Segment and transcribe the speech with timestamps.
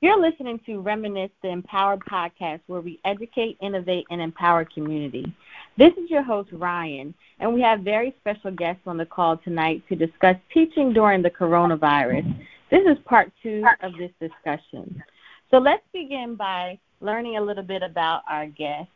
[0.00, 5.34] You're listening to Reminisce the Empower podcast, where we educate, innovate, and empower community.
[5.76, 9.82] This is your host, Ryan, and we have very special guests on the call tonight
[9.88, 12.32] to discuss teaching during the coronavirus.
[12.70, 15.02] This is part two of this discussion.
[15.50, 18.92] So let's begin by learning a little bit about our guests.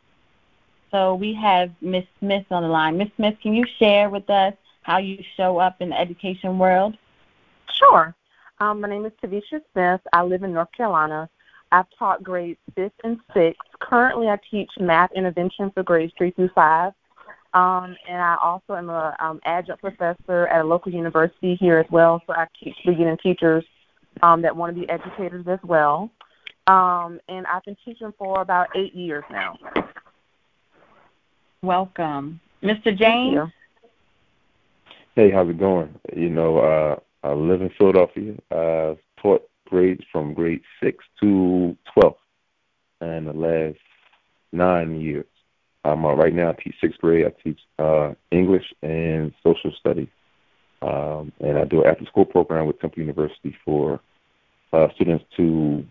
[0.89, 2.97] So we have Miss Smith on the line.
[2.97, 6.95] Miss Smith, can you share with us how you show up in the education world?
[7.73, 8.15] Sure.
[8.59, 10.01] Um, my name is Tavisha Smith.
[10.13, 11.29] I live in North Carolina.
[11.71, 13.61] I've taught grades fifth and sixth.
[13.79, 16.93] Currently, I teach math intervention for grades three through five.
[17.55, 21.85] Um, and I also am a um, adjunct professor at a local university here as
[21.91, 22.21] well.
[22.25, 23.63] So I teach beginning teachers
[24.21, 26.09] um, that want to be educators as well.
[26.67, 29.55] Um, and I've been teaching for about eight years now.
[31.61, 32.95] Welcome, Mr.
[32.97, 33.51] James.
[35.15, 35.93] Hey, how's it going?
[36.15, 38.35] You know, uh, I live in Philadelphia.
[38.51, 42.17] I've taught grades from grade six to twelve,
[42.99, 43.79] and the last
[44.51, 45.25] nine years.
[45.85, 47.25] Um, uh, right now, I teach sixth grade.
[47.25, 50.09] I teach uh, English and social studies,
[50.81, 53.99] um, and I do an after-school program with Temple University for
[54.73, 55.85] uh, students to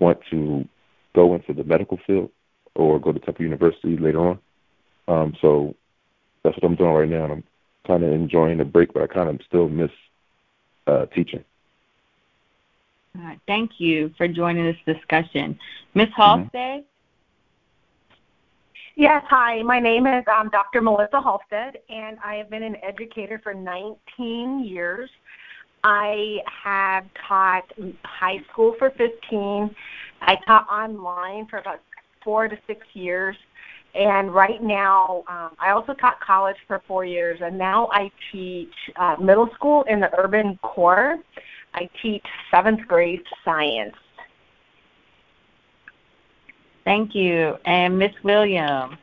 [0.00, 0.66] want to
[1.14, 2.30] go into the medical field
[2.74, 4.38] or go to Temple University later on.
[5.06, 5.74] Um, so
[6.42, 7.24] that's what I'm doing right now.
[7.24, 7.44] And I'm
[7.86, 9.90] kind of enjoying the break, but I kind of still miss
[10.86, 11.44] uh, teaching.
[13.16, 13.40] All right.
[13.46, 15.58] Thank you for joining this discussion.
[15.94, 16.08] Ms.
[16.16, 16.52] Halstead?
[16.52, 16.80] Mm-hmm.
[18.94, 19.62] Yes, hi.
[19.62, 20.82] My name is um, Dr.
[20.82, 25.08] Melissa Halstead, and I have been an educator for 19 years.
[25.82, 27.64] I have taught
[28.04, 29.74] high school for 15.
[30.20, 31.80] I taught online for about
[32.22, 33.36] four to six years.
[33.94, 38.72] And right now, um, I also taught college for four years, and now I teach
[38.96, 41.18] uh, middle school in the urban core.
[41.74, 43.94] I teach seventh grade science.
[46.84, 47.58] Thank you.
[47.64, 48.96] And Miss Williams.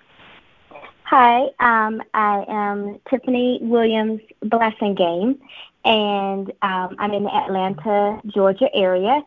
[1.03, 5.40] Hi, um, I am Tiffany Williams Blessing Game,
[5.84, 9.24] and um, I'm in the Atlanta, Georgia area.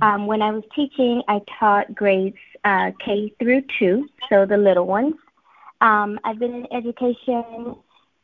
[0.00, 4.86] Um, when I was teaching, I taught grades uh, K through two, so the little
[4.86, 5.14] ones.
[5.80, 7.76] Um, I've been in education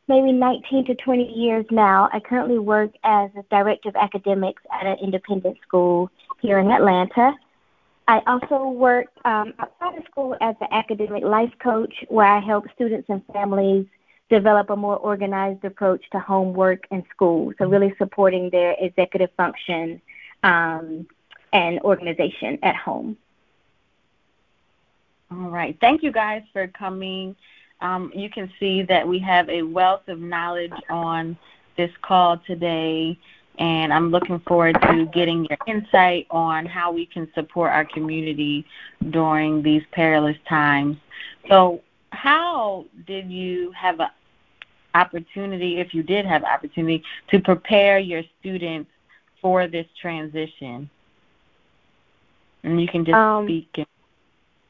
[0.07, 2.09] maybe 19 to 20 years now.
[2.11, 6.09] I currently work as a director of academics at an independent school
[6.41, 7.33] here in Atlanta.
[8.07, 12.65] I also work um, outside of school as an academic life coach where I help
[12.75, 13.85] students and families
[14.29, 17.53] develop a more organized approach to homework and school.
[17.57, 20.01] So, really supporting their executive function
[20.43, 21.07] um,
[21.53, 23.17] and organization at home.
[25.31, 25.77] All right.
[25.79, 27.35] Thank you guys for coming.
[27.79, 31.37] Um, you can see that we have a wealth of knowledge on
[31.77, 33.17] this call today,
[33.57, 38.65] and I'm looking forward to getting your insight on how we can support our community
[39.09, 40.97] during these perilous times.
[41.47, 41.81] So,
[42.11, 44.09] how did you have an
[44.95, 48.91] opportunity, if you did have opportunity, to prepare your students
[49.41, 50.89] for this transition?
[52.63, 53.87] And you can just um, speak.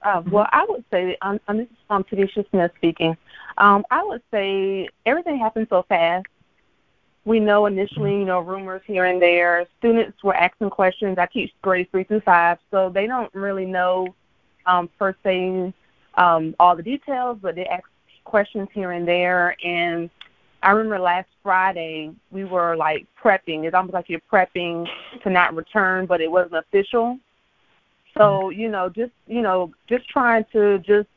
[0.03, 3.15] Uh, well, I would say, um, this is um, Tavisha Smith speaking.
[3.57, 6.25] Um, I would say everything happened so fast.
[7.23, 9.67] We know initially, you know, rumors here and there.
[9.77, 11.19] Students were asking questions.
[11.19, 14.07] I teach grades three through five, so they don't really know
[14.65, 15.71] um, per se
[16.15, 17.83] um, all the details, but they ask
[18.23, 19.55] questions here and there.
[19.63, 20.09] And
[20.63, 23.65] I remember last Friday we were like prepping.
[23.65, 24.87] It's almost like you're prepping
[25.23, 27.19] to not return, but it wasn't official.
[28.17, 31.07] So you know, just you know, just trying to just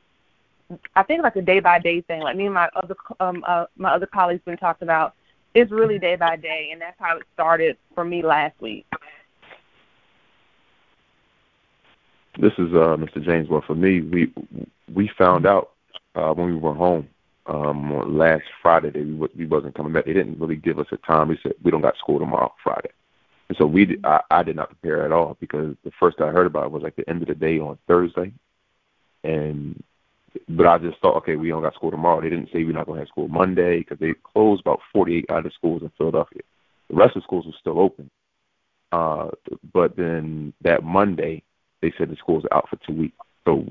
[0.94, 2.22] I think like a day by day thing.
[2.22, 5.15] Like me and my other um uh, my other colleagues been talking about.
[5.54, 8.87] It's really day by day, and that's how it started for me last week.
[12.41, 13.25] This is uh, Mr.
[13.25, 13.49] James.
[13.49, 14.33] Well, for me, we
[14.93, 15.71] we found out
[16.16, 17.09] uh, when we were home
[17.47, 20.06] um, last Friday that we, we wasn't coming back.
[20.06, 21.28] They didn't really give us a time.
[21.28, 22.91] We said we don't got school tomorrow, Friday.
[23.49, 26.47] And so we, I, I did not prepare at all because the first I heard
[26.47, 28.33] about it was like the end of the day on Thursday,
[29.22, 29.83] and
[30.48, 32.21] but I just thought, okay, we don't got school tomorrow.
[32.21, 35.47] They didn't say we're not to have school Monday because they closed about 48 out
[35.47, 36.42] of schools in Philadelphia.
[36.91, 38.10] The rest of the schools were still open.
[38.92, 39.30] Uh,
[39.72, 41.42] but then that Monday,
[41.83, 43.16] they said the schools are out for two weeks.
[43.45, 43.66] So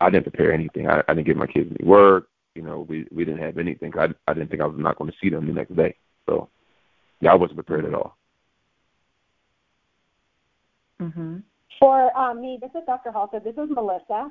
[0.00, 0.88] I didn't prepare anything.
[0.88, 2.28] I, I didn't give my kids any work.
[2.54, 3.92] You know, we we didn't have anything.
[3.98, 5.94] I I didn't think I was not going to see them the next day.
[6.26, 6.48] So
[7.20, 8.17] yeah, I wasn't prepared at all.
[11.00, 11.38] Mm-hmm.
[11.78, 13.12] For um, me, this is Dr.
[13.12, 13.40] Halter.
[13.40, 14.30] This is Melissa.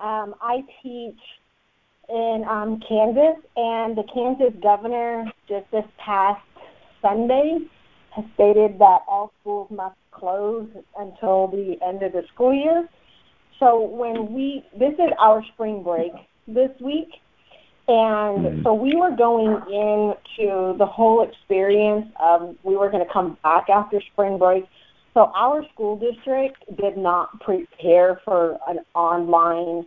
[0.00, 1.18] Um, I teach
[2.08, 6.42] in um, Kansas, and the Kansas governor just this past
[7.00, 7.58] Sunday
[8.14, 10.68] has stated that all schools must close
[10.98, 12.88] until the end of the school year.
[13.58, 16.12] So when we, this is our spring break
[16.46, 17.08] this week,
[17.86, 18.62] and mm-hmm.
[18.62, 23.68] so we were going into the whole experience of we were going to come back
[23.68, 24.64] after spring break.
[25.14, 29.86] So our school district did not prepare for an online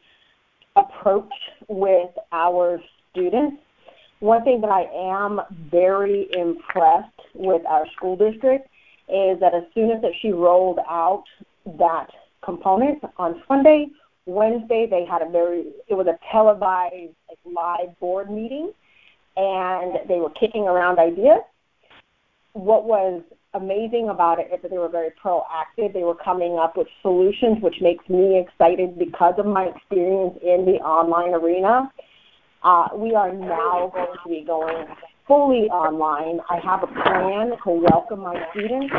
[0.77, 1.33] approach
[1.68, 2.79] with our
[3.12, 3.57] students.
[4.21, 4.83] One thing that I
[5.19, 8.69] am very impressed with our school district
[9.09, 11.25] is that as soon as that she rolled out
[11.77, 12.07] that
[12.44, 13.88] component on Sunday,
[14.25, 18.71] Wednesday they had a very it was a televised like, live board meeting
[19.35, 21.41] and they were kicking around ideas.
[22.57, 23.21] What was
[23.54, 25.94] amazing about it is that they were very proactive.
[25.94, 30.65] They were coming up with solutions, which makes me excited because of my experience in
[30.65, 31.92] the online arena.
[32.63, 34.88] Uh, we are now going to be going
[35.27, 36.39] fully online.
[36.50, 38.92] I have a plan to welcome my students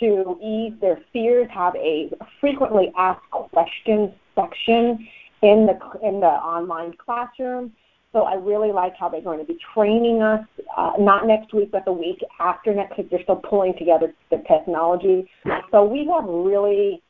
[0.00, 2.10] to ease their fears, have a
[2.40, 5.06] frequently asked questions section
[5.42, 7.72] in the in the online classroom.
[8.18, 10.44] So I really like how they're going to be training us,
[10.76, 13.10] uh, not next week, but the week after next week.
[13.10, 15.30] They're still pulling together the technology.
[15.70, 17.00] So we have really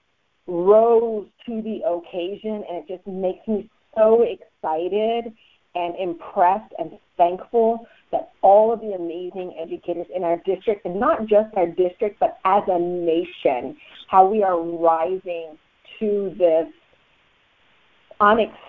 [0.46, 5.32] rose to the occasion, and it just makes me so excited
[5.74, 11.20] and impressed and thankful that all of the amazing educators in our district, and not
[11.22, 13.78] just our district, but as a nation,
[14.10, 15.56] how we are rising
[16.00, 16.66] to this
[18.20, 18.68] unexpected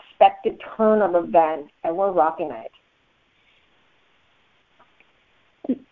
[0.77, 2.71] turn of events, and we're rocking it.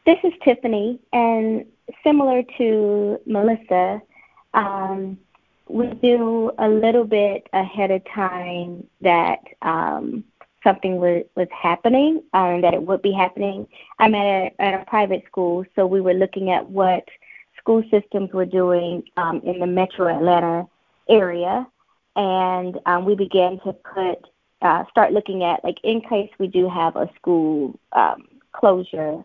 [0.06, 1.66] This is Tiffany, and
[2.04, 4.02] similar to Melissa,
[4.54, 5.18] um,
[5.70, 10.24] we do a little bit ahead of time that um,
[10.64, 13.68] something was, was happening, um, that it would be happening.
[14.00, 17.08] I'm at a, at a private school, so we were looking at what
[17.58, 20.68] school systems were doing um, in the metro Atlanta
[21.10, 21.68] area
[22.18, 24.28] and um, we began to put
[24.62, 29.24] uh, start looking at like in case we do have a school um, closure,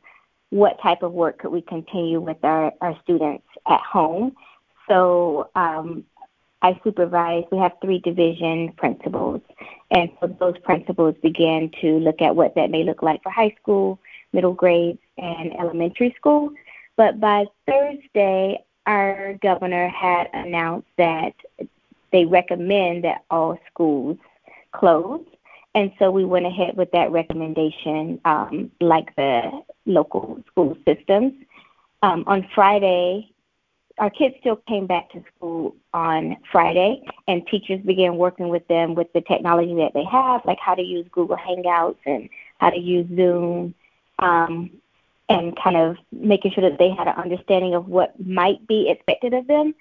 [0.51, 4.37] what type of work could we continue with our, our students at home?
[4.89, 6.05] So um,
[6.61, 7.45] I supervise.
[7.51, 9.41] We have three division principals,
[9.91, 13.57] and so those principals began to look at what that may look like for high
[13.61, 13.99] school,
[14.35, 16.51] middle grades, and elementary school.
[16.97, 21.33] But by Thursday, our governor had announced that
[22.13, 24.19] they recommend that all schools
[24.73, 25.25] close.
[25.75, 31.33] And so we went ahead with that recommendation, um, like the local school systems.
[32.03, 33.33] Um, on Friday,
[33.99, 38.95] our kids still came back to school on Friday, and teachers began working with them
[38.95, 42.79] with the technology that they have, like how to use Google Hangouts and how to
[42.79, 43.75] use Zoom,
[44.19, 44.71] um,
[45.29, 49.33] and kind of making sure that they had an understanding of what might be expected
[49.33, 49.75] of them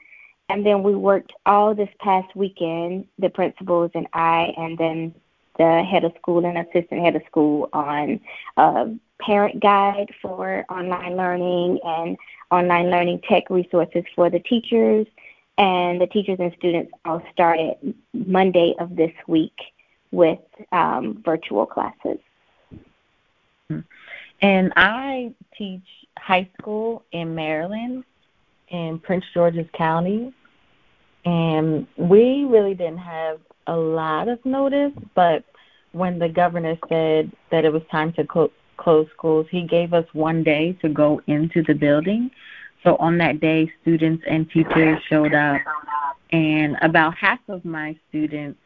[0.52, 5.16] and then we worked all this past weekend, the principals and I, and then
[5.58, 8.20] the head of school and assistant head of school on
[8.58, 8.90] a
[9.22, 12.18] parent guide for online learning and
[12.52, 15.08] online learning tech resources for the teachers.
[15.58, 19.58] And the teachers and students all started Monday of this week
[20.12, 20.40] with
[20.74, 22.20] um, virtual classes.
[24.42, 25.86] And I teach
[26.18, 28.04] high school in Maryland,
[28.68, 30.34] in Prince George's County
[31.26, 35.44] and we really didn't have a lot of notice, but
[35.92, 40.06] when the governor said that it was time to clo- close schools, he gave us
[40.14, 42.32] one day to go into the building.
[42.84, 45.62] So on that day, students and teachers showed up,
[46.32, 48.60] and about half of my students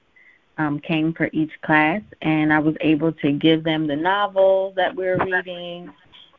[0.58, 4.96] um, came for each class, and I was able to give them the novels that
[4.96, 5.92] we were reading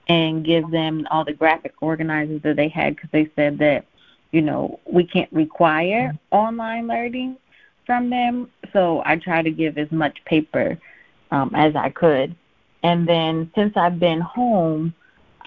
[0.09, 3.85] and give them all the graphic organizers that they had because they said that
[4.37, 7.38] you know, we can't require online learning
[7.87, 8.50] from them.
[8.75, 10.78] So I try to give as much paper
[11.31, 12.37] um, as I could.
[12.83, 14.93] And then since I've been home,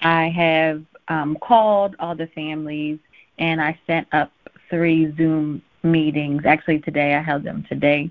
[0.00, 2.98] I have um, called all the families
[3.38, 4.32] and I sent up
[4.68, 6.42] three Zoom meetings.
[6.44, 8.10] Actually, today I held them today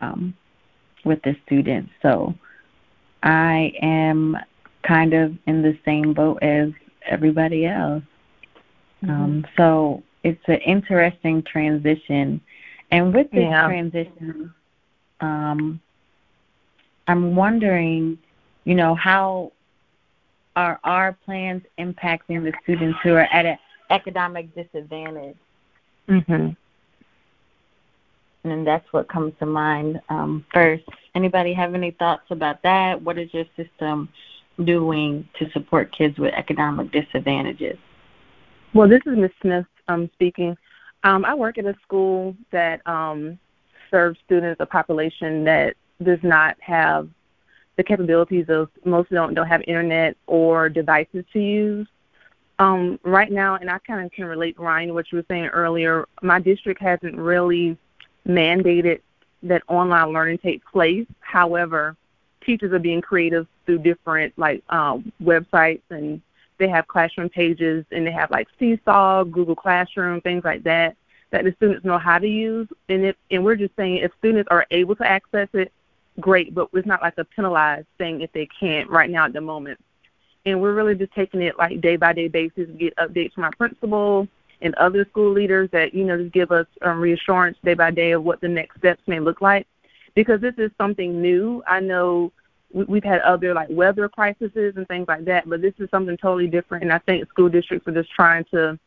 [0.00, 0.34] um,
[1.04, 1.90] with the students.
[2.00, 2.32] So
[3.24, 4.36] I am
[4.84, 6.70] kind of in the same boat as
[7.06, 8.04] everybody else.
[9.02, 9.10] Mm-hmm.
[9.10, 12.40] Um, so it's an interesting transition.
[12.90, 13.66] And with this yeah.
[13.66, 14.52] transition,
[15.20, 15.80] um,
[17.08, 18.18] I'm wondering,
[18.64, 19.52] you know, how
[20.56, 23.58] are our plans impacting the students who are at an
[23.90, 25.36] economic disadvantage?
[26.08, 26.50] Mm-hmm.
[28.44, 30.84] And that's what comes to mind um, first.
[31.14, 33.00] Anybody have any thoughts about that?
[33.00, 34.08] What is your system
[34.64, 37.78] doing to support kids with economic disadvantages?
[38.74, 39.30] Well, this is Ms.
[39.40, 40.56] Smith um, speaking.
[41.04, 43.38] Um, I work at a school that um,
[43.90, 47.08] serves students, a population that does not have
[47.76, 51.88] the capabilities of most don't don't have internet or devices to use.
[52.58, 55.46] Um, right now, and I kind of can relate, Ryan, to what you were saying
[55.46, 56.06] earlier.
[56.22, 57.76] My district hasn't really
[58.26, 59.00] mandated
[59.42, 61.06] that online learning take place.
[61.20, 61.96] However,
[62.44, 66.20] teachers are being creative through different like um, websites and
[66.62, 70.96] they have classroom pages and they have like Seesaw, Google Classroom, things like that
[71.32, 72.68] that the students know how to use.
[72.88, 75.72] And if and we're just saying if students are able to access it,
[76.20, 79.40] great, but it's not like a penalized thing if they can't right now at the
[79.40, 79.80] moment.
[80.44, 83.52] And we're really just taking it like day by day basis, get updates from our
[83.52, 84.28] principal
[84.60, 88.12] and other school leaders that, you know, just give us um, reassurance day by day
[88.12, 89.66] of what the next steps may look like.
[90.14, 91.62] Because this is something new.
[91.66, 92.32] I know
[92.72, 96.46] we've had other like weather crises and things like that, but this is something totally
[96.46, 96.84] different.
[96.84, 98.78] And I think school districts are just trying to,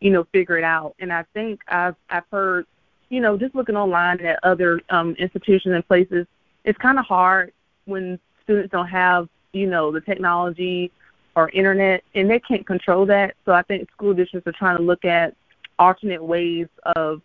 [0.00, 0.94] you know, figure it out.
[0.98, 2.66] And I think I've I've heard,
[3.08, 6.26] you know, just looking online at other um, institutions and places,
[6.64, 7.52] it's kind of hard
[7.86, 10.90] when students don't have, you know, the technology
[11.36, 13.34] or internet, and they can't control that.
[13.44, 15.34] So I think school districts are trying to look at
[15.78, 16.66] alternate ways
[16.96, 17.22] of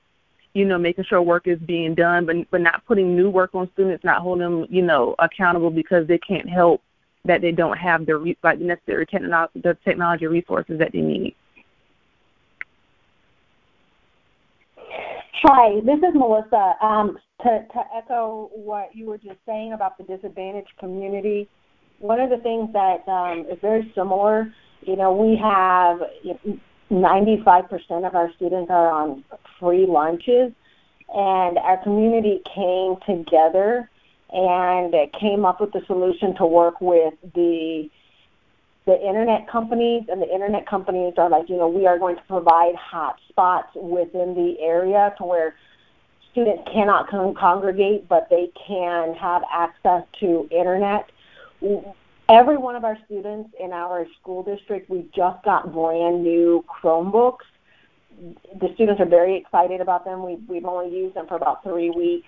[0.55, 3.69] you know, making sure work is being done, but but not putting new work on
[3.73, 6.81] students, not holding them, you know, accountable because they can't help
[7.25, 11.01] that they don't have the re- like the necessary technology the technology resources that they
[11.01, 11.35] need.
[15.43, 16.73] Hi, this is Melissa.
[16.81, 21.49] Um, to, to echo what you were just saying about the disadvantaged community,
[21.99, 25.99] one of the things that um, is very similar, you know, we have
[26.91, 29.23] 95% of our students are on
[29.59, 30.51] free lunches,
[31.13, 33.89] and our community came together
[34.31, 37.89] and came up with the solution to work with the
[38.85, 42.21] the internet companies and the internet companies are like you know we are going to
[42.23, 45.55] provide hotspots within the area to where
[46.31, 51.09] students cannot con- congregate but they can have access to internet
[52.29, 57.45] every one of our students in our school district, we just got brand new Chromebooks.
[58.59, 60.25] The students are very excited about them.
[60.25, 62.27] We, we've only used them for about three weeks.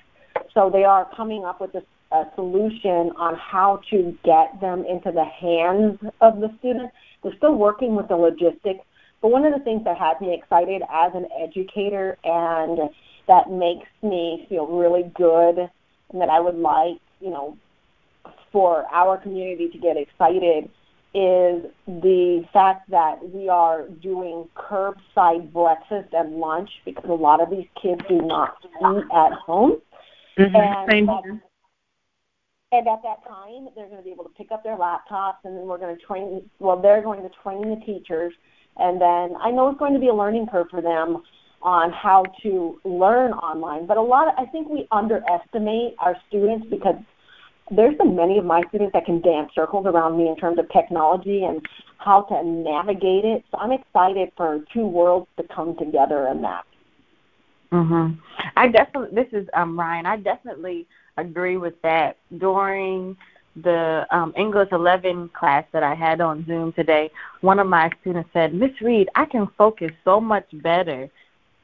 [0.54, 5.12] So they are coming up with a, a solution on how to get them into
[5.12, 6.94] the hands of the students.
[7.24, 8.86] They're still working with the logistics.
[9.22, 12.89] But one of the things that has me excited as an educator and
[13.27, 17.58] that makes me feel really good and that I would like, you know,
[18.51, 20.70] for our community to get excited
[21.13, 27.50] is the fact that we are doing curbside breakfast and lunch because a lot of
[27.50, 29.82] these kids do not eat at home.
[30.38, 30.56] Mm-hmm.
[30.56, 31.42] And, Same here.
[32.72, 35.58] and at that time, they're going to be able to pick up their laptops, and
[35.58, 36.48] then we're going to train.
[36.60, 38.34] Well, they're going to train the teachers,
[38.75, 41.24] and then I know it's going to be a learning curve for them
[41.63, 43.88] on how to learn online.
[43.88, 46.96] But a lot, of, I think we underestimate our students because
[47.72, 50.70] there's been many of my students that can dance circles around me in terms of
[50.70, 51.66] technology and
[51.98, 53.44] how to navigate it.
[53.52, 56.66] So I'm excited for two worlds to come together in that.
[57.72, 58.18] Mhm.
[58.56, 60.06] I definitely this is um Ryan.
[60.06, 62.18] I definitely agree with that.
[62.38, 63.18] During
[63.64, 67.10] the um, English 11 class that I had on Zoom today,
[67.42, 71.10] one of my students said, "Miss Reed, I can focus so much better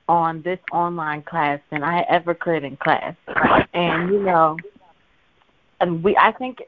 [0.10, 3.16] on this online class than I ever could in class."
[3.74, 4.58] And you know,
[5.84, 6.64] and we I think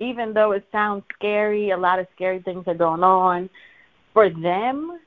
[0.00, 3.48] even though it sounds scary, a lot of scary things are going on,
[4.12, 4.98] for them,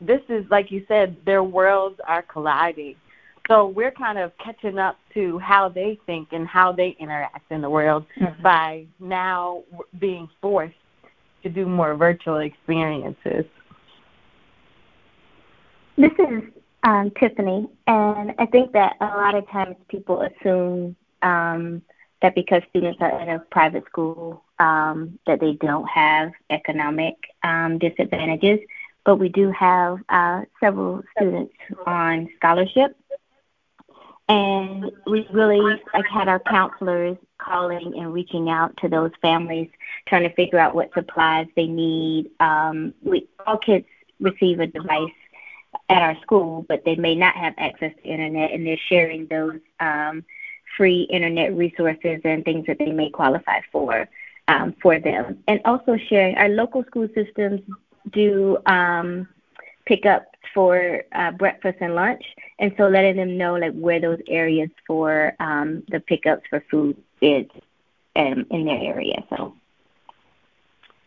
[0.00, 2.96] this is like you said, their worlds are colliding.
[3.48, 7.60] So we're kind of catching up to how they think and how they interact in
[7.60, 8.42] the world mm-hmm.
[8.42, 9.64] by now
[9.98, 10.74] being forced
[11.42, 13.44] to do more virtual experiences.
[15.98, 16.42] This is
[16.84, 21.82] um, Tiffany, and I think that a lot of times people assume um,
[22.22, 27.78] that because students are in a private school, um, that they don't have economic um,
[27.78, 28.60] disadvantages.
[29.04, 31.54] But we do have uh, several students
[31.86, 32.96] on scholarship,
[34.28, 35.60] and we really
[35.92, 39.68] like had our counselors calling and reaching out to those families,
[40.06, 42.30] trying to figure out what supplies they need.
[42.38, 43.86] Um, we all kids
[44.20, 45.10] receive a device
[45.88, 49.58] at our school, but they may not have access to internet, and they're sharing those.
[49.80, 50.24] Um,
[50.82, 54.08] free internet resources and things that they may qualify for
[54.48, 55.38] um, for them.
[55.46, 57.60] And also sharing our local school systems
[58.10, 59.28] do um,
[59.86, 62.24] pickups for uh, breakfast and lunch,
[62.58, 66.96] and so letting them know like where those areas for um, the pickups for food
[67.20, 67.46] is
[68.16, 69.22] um, in their area.
[69.30, 69.54] So.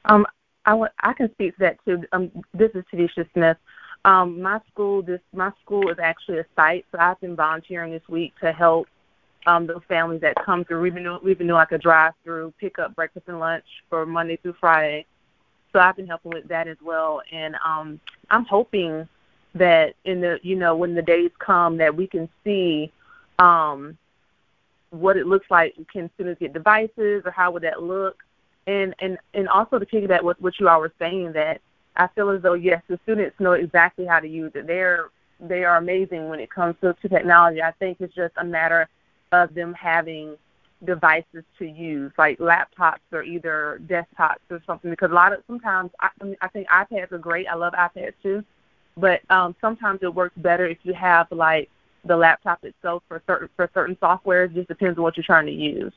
[0.06, 0.26] Um,
[0.66, 2.06] I can speak to that too.
[2.14, 3.58] Um, this is Tadisha Smith.
[4.06, 8.08] Um, my school, this my school is actually a site, so I've been volunteering this
[8.08, 8.88] week to help
[9.46, 10.82] um, those families that come through.
[10.82, 14.06] We've been doing, we've been doing like a drive-through, pick up breakfast and lunch for
[14.06, 15.06] Monday through Friday.
[15.72, 18.00] So I've been helping with that as well, and um,
[18.30, 19.08] I'm hoping
[19.56, 22.92] that in the you know when the days come that we can see
[23.40, 23.98] um,
[24.92, 25.76] what it looks like.
[25.92, 28.24] Can students get devices, or how would that look?
[28.68, 31.60] And and and also to piggyback with what you all were saying that
[31.98, 34.68] I feel as though yes, the students know exactly how to use it.
[34.68, 35.10] They're
[35.40, 37.62] they are amazing when it comes to, to technology.
[37.62, 38.88] I think it's just a matter
[39.44, 40.38] of them having
[40.84, 44.92] devices to use, like laptops or either desktops or something.
[44.92, 46.10] Because a lot of sometimes I,
[46.42, 47.48] I, think iPads are great.
[47.48, 48.44] I love iPads too,
[48.98, 51.70] but um, sometimes it works better if you have like
[52.06, 54.46] the laptop itself for certain for certain software.
[54.46, 55.94] It just depends on what you're trying to use.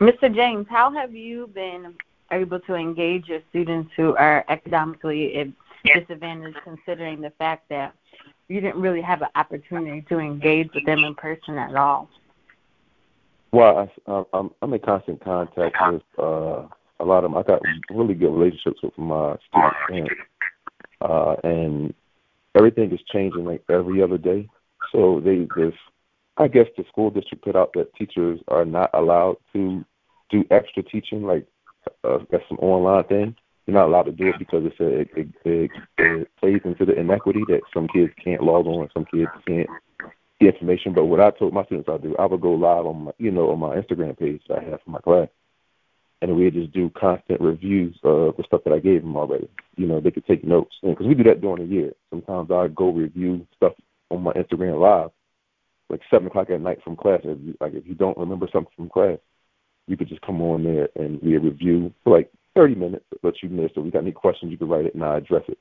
[0.00, 0.34] Mr.
[0.34, 1.94] James, how have you been
[2.30, 5.34] able to engage your students who are academically
[5.84, 7.94] disadvantaged, considering the fact that
[8.48, 12.08] you didn't really have an opportunity to engage with them in person at all?
[13.52, 16.66] Well, I, I'm I'm in constant contact with uh,
[17.00, 17.36] a lot of them.
[17.36, 20.10] I got really good relationships with my students, and,
[21.00, 21.94] uh, and
[22.56, 24.48] everything is changing like every other day.
[24.90, 25.74] So they this,
[26.36, 29.84] I guess the school district put out that teachers are not allowed to
[30.30, 31.46] do extra teaching, like
[32.02, 33.36] uh, that's some online thing.
[33.66, 36.98] You're not allowed to do it because it's a, it, it, it, plays into the
[36.98, 39.68] inequity that some kids can't log on, some kids can't
[40.38, 40.92] get information.
[40.92, 43.30] But what I told my students I do, I would go live on my, you
[43.30, 45.28] know, on my Instagram page that I have for my class,
[46.20, 49.48] and we would just do constant reviews of the stuff that I gave them already.
[49.76, 51.92] You know, they could take notes because we do that during the year.
[52.10, 53.72] Sometimes I go review stuff
[54.10, 55.10] on my Instagram live,
[55.88, 57.20] like seven o'clock at night from class.
[57.24, 59.18] If you, like if you don't remember something from class,
[59.86, 63.48] you could just come on there and we review like 30 minutes, let you.
[63.74, 65.58] So if you got any questions, you can write it and I address it.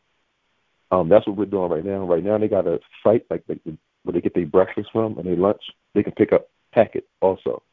[0.92, 2.06] Um, that's what we're doing right now.
[2.06, 3.60] Right now, they got a site like they,
[4.04, 5.62] where they get their breakfast from and their lunch.
[5.96, 7.64] They can pick up packets also,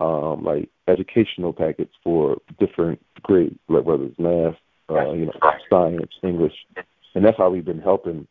[0.00, 4.54] um, like educational packets for different grades, like whether it's math,
[4.88, 5.32] uh, you know,
[5.68, 6.54] science, English,
[7.14, 8.26] and that's how we've been helping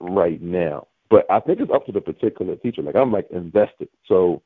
[0.00, 0.86] right now.
[1.08, 2.82] But I think it's up to the particular teacher.
[2.82, 4.42] Like I'm like invested, so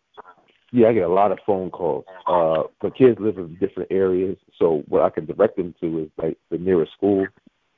[0.75, 2.05] yeah, I get a lot of phone calls.
[2.27, 6.11] Uh, but kids live in different areas, so what I can direct them to is
[6.21, 7.29] like the nearest school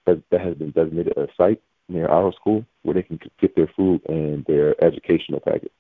[0.06, 3.70] that, that has been designated a site near our school where they can get their
[3.76, 5.70] food and their educational packet.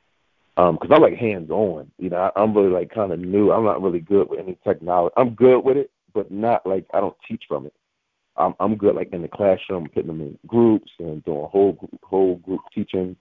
[0.58, 3.50] Um, cause I'm like hands on, you know, I, I'm really like kind of new.
[3.50, 5.14] I'm not really good with any technology.
[5.16, 7.74] I'm good with it, but not like I don't teach from it.
[8.36, 11.98] I'm I'm good like in the classroom, putting them in groups and doing whole group,
[12.02, 13.16] whole group teaching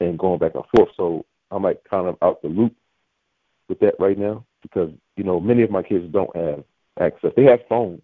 [0.00, 0.90] and going back and forth.
[0.96, 2.74] So I'm like kind of out the loop
[3.68, 6.64] with that right now because you know many of my kids don't have
[7.00, 7.32] access.
[7.36, 8.02] They have phones,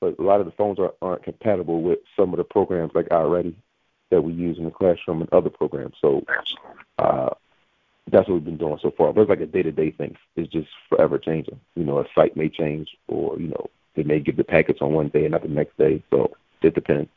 [0.00, 3.08] but a lot of the phones are, aren't compatible with some of the programs like
[3.08, 3.54] iReady
[4.10, 5.96] that we use in the classroom and other programs.
[6.00, 6.24] So
[6.98, 7.30] uh,
[8.10, 9.12] that's what we've been doing so far.
[9.12, 10.16] But it's like a day-to-day thing.
[10.36, 11.60] It's just forever changing.
[11.74, 14.92] You know, a site may change, or you know, they may give the packets on
[14.92, 16.02] one day and not the next day.
[16.10, 17.10] So it depends.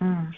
[0.00, 0.34] Mm.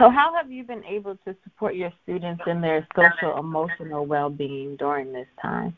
[0.00, 4.30] So, how have you been able to support your students in their social emotional well
[4.30, 5.76] being during this time?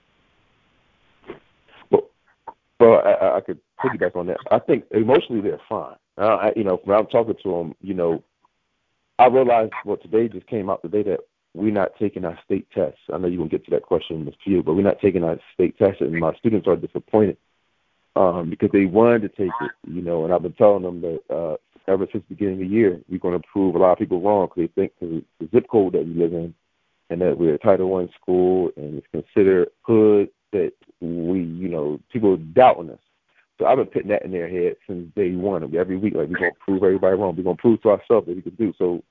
[1.90, 4.36] Well, I, I could piggyback on that.
[4.52, 5.96] I think emotionally they're fine.
[6.16, 8.22] Uh, I, you know, when I'm talking to them, you know,
[9.18, 11.20] I realized well today just came out today that
[11.54, 13.00] we're not taking our state tests.
[13.12, 15.24] I know you're gonna get to that question in a few, but we're not taking
[15.24, 17.38] our state tests, and my students are disappointed
[18.14, 20.24] um, because they wanted to take it, you know.
[20.24, 21.56] And I've been telling them that uh,
[21.88, 24.20] ever since the beginning of the year, we're going to prove a lot of people
[24.20, 26.54] wrong because they think because the zip code that we live in,
[27.10, 32.00] and that we're a Title One school and it's considered hood that we, you know,
[32.10, 32.98] people are doubting us.
[33.58, 35.62] So I've been putting that in their head since day one.
[35.76, 37.36] Every week, like we're gonna prove everybody wrong.
[37.36, 38.72] We're gonna prove to ourselves that we can do.
[38.78, 39.02] So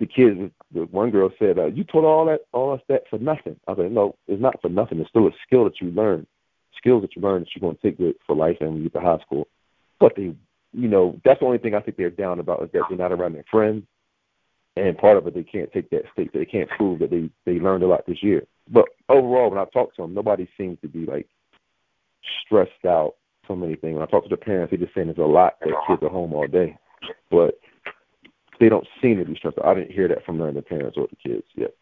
[0.00, 3.18] the kids, the one girl said, uh, "You told all that, all us that for
[3.18, 4.98] nothing." I said, "No, it's not for nothing.
[4.98, 6.26] It's still a skill that you learn,
[6.76, 8.98] skills that you learn that you're gonna take with for life and when you get
[8.98, 9.46] to high school."
[9.98, 10.34] But they
[10.72, 13.12] you know, that's the only thing I think they're down about is that they're not
[13.12, 13.84] around their friends.
[14.76, 16.32] And part of it, they can't take that state.
[16.32, 18.46] They can't prove that they they learned a lot this year.
[18.70, 21.26] But overall, when I talk to them, nobody seems to be like
[22.46, 23.14] stressed out
[23.46, 23.94] from anything.
[23.94, 26.08] When I talk to the parents, they're just saying there's a lot that kids are
[26.08, 26.78] home all day,
[27.30, 27.58] but
[28.60, 29.66] they don't seem to be stressed out.
[29.66, 31.74] I didn't hear that from none of the parents or the kids yet.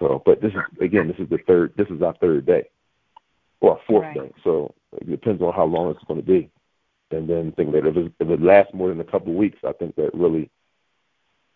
[0.00, 1.72] So, but this is again, this is the third.
[1.78, 2.68] This is our third day,
[3.60, 4.14] or fourth right.
[4.14, 4.32] day.
[4.44, 6.50] So it depends on how long it's going to be
[7.10, 9.58] and then think that if it, if it lasts more than a couple of weeks,
[9.64, 10.50] I think that really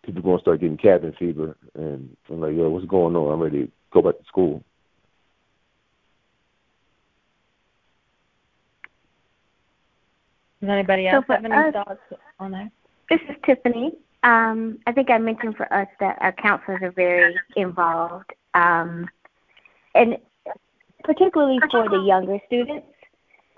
[0.03, 3.33] people are going to start getting cabin fever and, and like, yo, what's going on?
[3.33, 3.65] I'm ready.
[3.65, 4.63] To go back to school.
[10.61, 12.01] Does anybody else so have any us, thoughts
[12.39, 12.71] on that?
[13.09, 13.93] This is Tiffany.
[14.23, 19.09] Um, I think I mentioned for us that our counselors are very involved, um,
[19.95, 20.17] and
[21.05, 22.87] particularly for the younger students,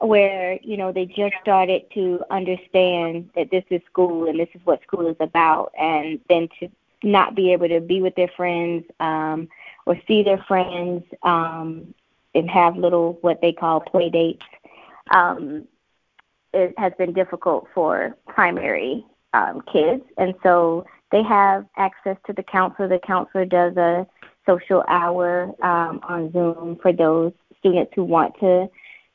[0.01, 4.61] where you know they just started to understand that this is school and this is
[4.63, 6.69] what school is about, and then to
[7.03, 9.47] not be able to be with their friends um,
[9.85, 11.93] or see their friends um,
[12.33, 14.45] and have little what they call play dates.
[15.11, 15.67] Um,
[16.53, 22.43] it has been difficult for primary um, kids, and so they have access to the
[22.43, 22.87] counselor.
[22.87, 24.07] The counselor does a
[24.47, 28.67] social hour um, on Zoom for those students who want to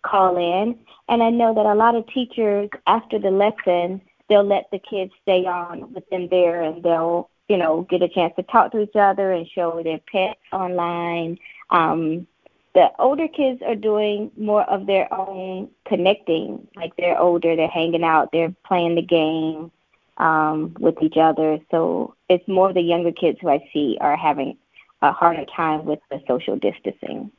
[0.07, 0.79] call in.
[1.09, 5.13] And I know that a lot of teachers, after the lesson, they'll let the kids
[5.23, 8.81] stay on with them there, and they'll you know get a chance to talk to
[8.81, 11.39] each other and show their pets online.
[11.71, 12.27] Um,
[12.75, 16.69] the older kids are doing more of their own connecting.
[16.77, 19.73] Like they're older, they're hanging out, they're playing the game
[20.19, 21.59] um, with each other.
[21.71, 24.59] So it's more the younger kids who I see are having
[25.01, 27.31] a harder time with the social distancing.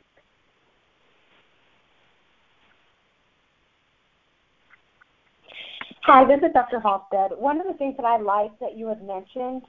[6.08, 6.80] Hi, this is Dr.
[6.80, 7.38] Halstead.
[7.38, 9.64] One of the things that I like that you had mentioned,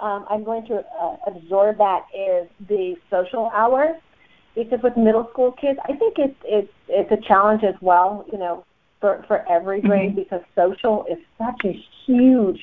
[0.00, 3.98] um, I'm going to uh, absorb that is the social hour
[4.54, 8.24] because with middle school kids, I think it's it's it's a challenge as well.
[8.32, 8.64] You know,
[9.02, 9.88] for for every mm-hmm.
[9.88, 10.20] grade mm-hmm.
[10.20, 12.60] because social is such a huge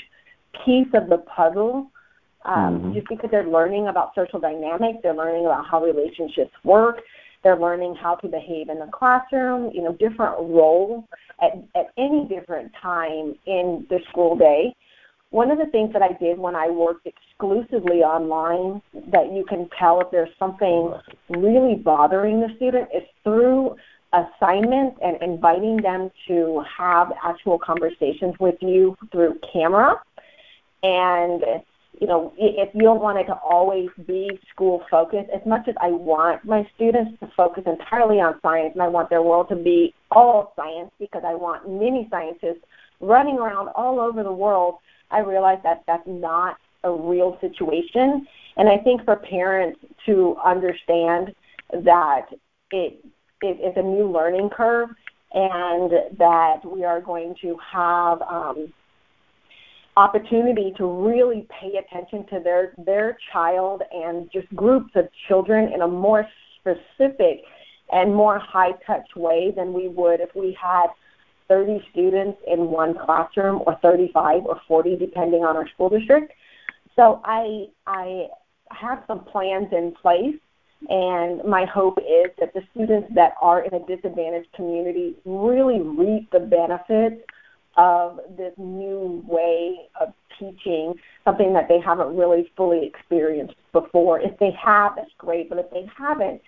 [0.65, 1.91] piece of the puzzle.
[2.45, 2.93] Um, mm-hmm.
[2.95, 7.01] Just because they're learning about social dynamics, they're learning about how relationships work,
[7.43, 9.71] they're learning how to behave in the classroom.
[9.73, 11.05] You know, different roles
[11.41, 14.75] at at any different time in the school day.
[15.31, 19.69] One of the things that I did when I worked exclusively online that you can
[19.77, 20.93] tell if there's something
[21.29, 23.75] really bothering the student is through
[24.11, 30.01] assignments and inviting them to have actual conversations with you through camera.
[30.81, 31.43] And
[31.99, 35.75] you know, if you don't want it to always be school focused, as much as
[35.81, 39.55] I want my students to focus entirely on science and I want their world to
[39.55, 42.63] be all science because I want many scientists
[43.01, 44.75] running around all over the world
[45.11, 48.27] I realize that that's not a real situation.
[48.57, 51.33] And I think for parents to understand
[51.71, 52.27] that
[52.71, 53.03] it,
[53.41, 54.89] it is a new learning curve
[55.33, 58.73] and that we are going to have um,
[59.99, 65.81] opportunity to really pay attention to their their child and just groups of children in
[65.81, 66.25] a more
[66.57, 67.41] specific
[67.91, 70.87] and more high touch way than we would if we had
[71.49, 76.31] 30 students in one classroom or 35 or 40 depending on our school district.
[76.95, 78.27] So I I
[78.71, 80.39] have some plans in place
[80.87, 86.31] and my hope is that the students that are in a disadvantaged community really reap
[86.31, 87.21] the benefits
[87.79, 94.19] of this new way of teaching, something that they haven't really fully experienced before.
[94.19, 96.41] If they have, that's great, but if they haven't,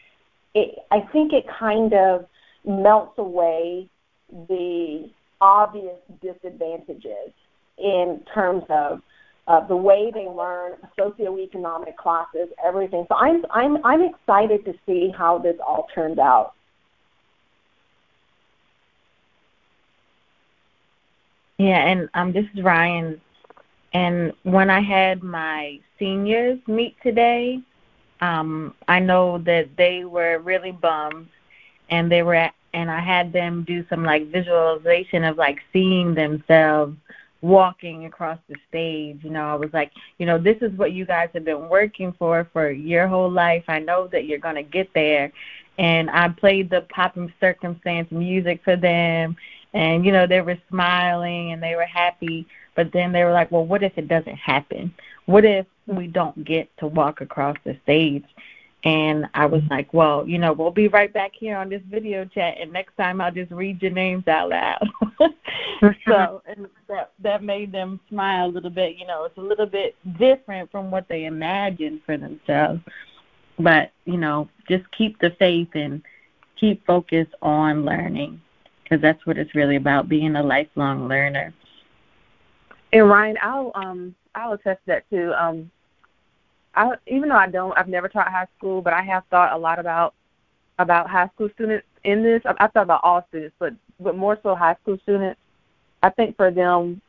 [0.54, 2.26] it, I think it kind of
[2.66, 3.90] melts away
[4.30, 7.32] the obvious disadvantages
[7.78, 9.02] in terms of
[9.48, 13.06] uh, the way they learn, socioeconomic classes, everything.
[13.08, 16.54] So I'm I'm I'm excited to see how this all turns out.
[21.62, 23.22] Yeah, and um, this is Ryan.
[23.94, 27.60] And when I had my seniors meet today,
[28.20, 31.28] um, I know that they were really bummed,
[31.92, 36.16] and they were at, and I had them do some like visualization of like seeing
[36.16, 36.98] themselves
[37.42, 39.20] walking across the stage.
[39.22, 42.12] You know, I was like, you know, this is what you guys have been working
[42.18, 43.66] for for your whole life.
[43.68, 45.32] I know that you're going to get there.
[45.78, 49.36] And I played the pomp circumstance music for them.
[49.74, 52.46] And, you know, they were smiling and they were happy.
[52.76, 54.94] But then they were like, well, what if it doesn't happen?
[55.26, 58.26] What if we don't get to walk across the stage?
[58.84, 59.74] And I was mm-hmm.
[59.74, 62.96] like, well, you know, we'll be right back here on this video chat, and next
[62.98, 64.90] time I'll just read your names out loud.
[66.08, 68.96] so and that that made them smile a little bit.
[68.98, 72.82] You know, it's a little bit different from what they imagined for themselves.
[73.60, 76.02] But you know, just keep the faith and
[76.60, 78.42] keep focused on learning,
[78.92, 81.54] because that's what it's really about, being a lifelong learner.
[82.92, 85.32] And Ryan, I'll um I'll attest that too.
[85.34, 85.72] Um,
[86.76, 89.58] I even though I don't, I've never taught high school, but I have thought a
[89.58, 90.14] lot about
[90.78, 92.42] about high school students in this.
[92.46, 95.40] I've, thought about all students, but but more so high school students.
[96.04, 97.02] I think for them,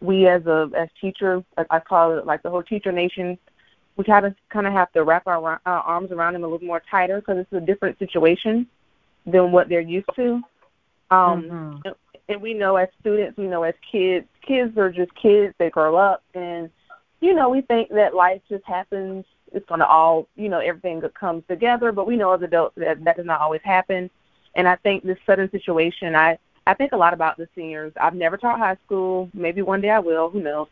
[0.00, 3.38] we as a as teachers, I call it like the whole teacher nation,
[3.96, 6.66] we kind of kind of have to wrap our, our arms around them a little
[6.66, 8.66] more tighter because it's a different situation
[9.24, 10.42] than what they're used to.
[11.10, 11.88] Um, mm-hmm.
[12.28, 15.54] And we know as students, we know as kids, kids are just kids.
[15.58, 16.70] They grow up, and
[17.20, 19.24] you know, we think that life just happens.
[19.52, 21.90] It's going to all, you know, everything comes together.
[21.90, 24.10] But we know as adults that that does not always happen.
[24.54, 27.92] And I think this sudden situation, I I think a lot about the seniors.
[27.98, 29.30] I've never taught high school.
[29.32, 30.28] Maybe one day I will.
[30.28, 30.68] Who knows?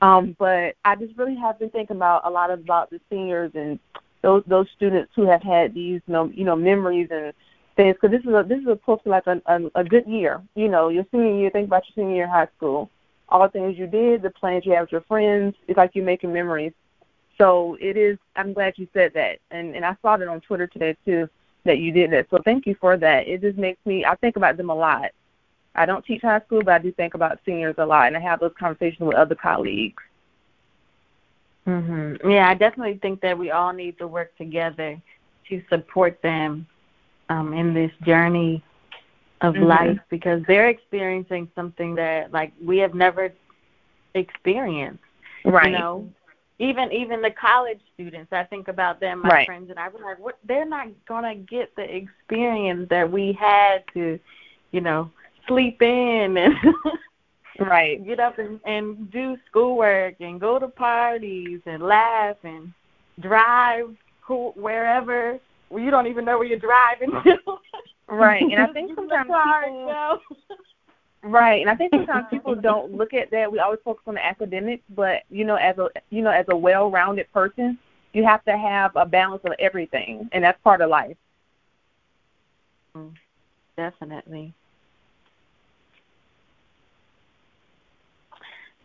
[0.00, 3.78] Um, but I just really have been thinking about a lot about the seniors and
[4.22, 7.32] those those students who have had these you know, you know memories and
[7.76, 7.96] things.
[8.00, 10.42] Because this is a this is supposed to like a, a a good year.
[10.54, 11.50] You know, your senior year.
[11.50, 12.90] Think about your senior year in high school.
[13.28, 15.54] All the things you did, the plans you have with your friends.
[15.68, 16.72] It's like you're making memories.
[17.38, 18.18] So it is.
[18.36, 21.28] I'm glad you said that, and and I saw it on Twitter today too
[21.64, 22.26] that you did that.
[22.30, 23.28] So thank you for that.
[23.28, 24.04] It just makes me.
[24.04, 25.12] I think about them a lot
[25.74, 28.20] I don't teach high school, but I do think about seniors a lot, and I
[28.20, 30.02] have those conversations with other colleagues.
[31.66, 32.30] Mhm.
[32.30, 35.00] Yeah, I definitely think that we all need to work together
[35.48, 36.66] to support them
[37.32, 38.62] um, in this journey
[39.40, 39.64] of mm-hmm.
[39.64, 43.32] life because they're experiencing something that like we have never
[44.14, 45.02] experienced.
[45.44, 45.72] Right.
[45.72, 46.12] You know,
[46.58, 49.46] even even the college students, I think about them, my right.
[49.46, 50.38] friends, and I was like, what?
[50.46, 54.18] They're not gonna get the experience that we had to,
[54.70, 55.10] you know,
[55.48, 56.54] sleep in and
[57.58, 62.72] right get up and, and do schoolwork and go to parties and laugh and
[63.20, 65.38] drive who, wherever
[65.80, 67.38] you don't even know where you're driving to.
[68.08, 70.18] right, and I think sometimes people,
[71.22, 73.50] right, and I think sometimes people don't look at that.
[73.50, 76.56] We always focus on the academics, but you know, as a you know, as a
[76.56, 77.78] well-rounded person,
[78.12, 81.16] you have to have a balance of everything, and that's part of life.
[82.96, 83.14] Mm,
[83.76, 84.52] definitely.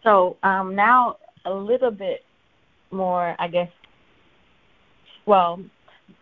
[0.03, 2.23] So um, now a little bit
[2.91, 3.69] more, I guess.
[5.25, 5.59] Well,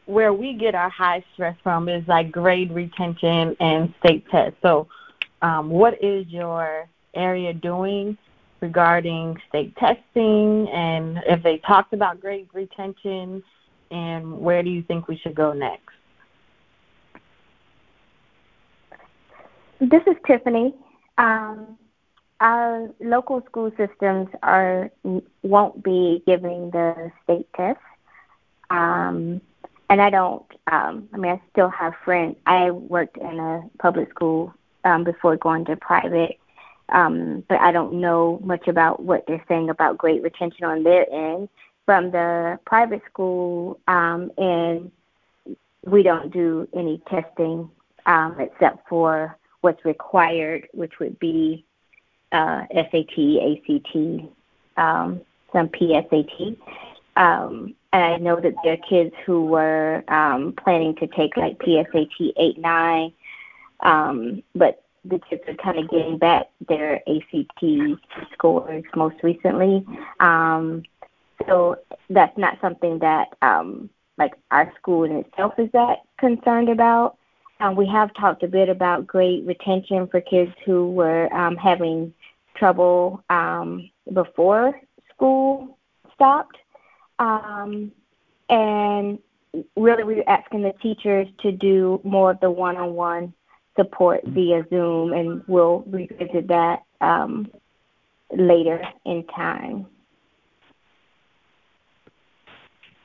[0.06, 4.58] where we get our high stress from is like grade retention and state tests.
[4.62, 4.88] So,
[5.42, 8.18] um, what is your area doing
[8.62, 13.44] regarding state testing, and if they talked about grade retention,
[13.92, 15.84] and where do you think we should go next?
[19.80, 20.74] This is Tiffany.
[21.18, 21.78] Um,
[22.40, 24.90] our local school systems are
[25.44, 27.80] won't be giving the state test.
[28.70, 29.42] Um,
[29.90, 30.46] and I don't.
[30.72, 32.36] Um, I mean, I still have friends.
[32.46, 36.38] I worked in a public school um, before going to private,
[36.90, 41.06] um, but I don't know much about what they're saying about grade retention on their
[41.12, 41.50] end.
[41.86, 44.92] From the private school, um, and
[45.84, 47.70] we don't do any testing
[48.08, 51.64] um, except for what's required, which would be
[52.32, 53.96] uh, SAT, ACT,
[54.78, 55.22] um,
[55.54, 56.58] some PSAT.
[57.16, 61.58] Um, and I know that there are kids who were um, planning to take like
[61.60, 63.14] PSAT 8, 9,
[63.82, 67.64] um, but the kids are kind of getting back their ACT
[68.34, 69.86] scores most recently.
[70.20, 70.84] Um,
[71.48, 71.78] so
[72.10, 77.18] that's not something that um, like our school in itself is that concerned about.
[77.60, 82.14] Um, we have talked a bit about grade retention for kids who were um, having
[82.56, 84.80] trouble um, before
[85.14, 85.78] school
[86.14, 86.58] stopped.
[87.20, 87.92] Um,
[88.50, 89.20] and
[89.76, 93.34] really, we were asking the teachers to do more of the one on one
[93.76, 97.52] support via Zoom, and we'll revisit that um,
[98.36, 99.88] later in time.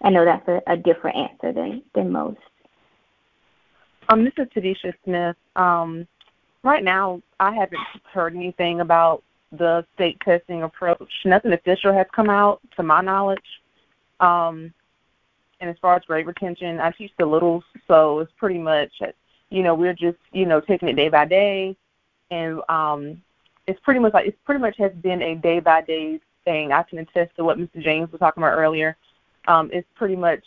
[0.03, 2.39] I know that's a, a different answer than, than most.
[4.09, 5.37] Um, this is Tadisha Smith.
[5.57, 6.07] Um,
[6.63, 7.81] right now, I haven't
[8.13, 11.11] heard anything about the state testing approach.
[11.25, 13.39] Nothing official has come out, to my knowledge.
[14.21, 14.73] Um,
[15.61, 18.93] and as far as grade retention, I teach the littles, so it's pretty much,
[19.51, 21.77] you know, we're just, you know, taking it day by day,
[22.31, 23.23] and um,
[23.67, 26.73] it's pretty much like it's pretty much has been a day by day thing.
[26.73, 27.83] I can attest to what Mr.
[27.83, 28.97] James was talking about earlier.
[29.49, 30.45] Um, it's pretty much